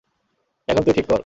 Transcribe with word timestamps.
এখন 0.67 0.81
তুই 0.83 0.93
ঠিক 0.93 1.07
কর। 1.07 1.19